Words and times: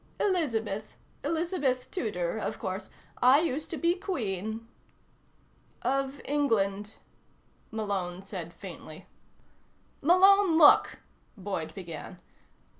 "Elizabeth. 0.19 0.95
Elizabeth 1.23 1.91
Tudor, 1.91 2.35
of 2.39 2.57
course. 2.57 2.89
I 3.21 3.41
used 3.41 3.69
to 3.69 3.77
be 3.77 3.93
Queen." 3.93 4.67
"Of 5.83 6.19
England," 6.25 6.95
Malone 7.69 8.23
said 8.23 8.51
faintly. 8.51 9.05
"Malone, 10.01 10.57
look" 10.57 10.97
Boyd 11.37 11.75
began. 11.75 12.17